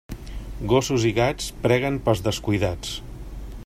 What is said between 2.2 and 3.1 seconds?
descuidats.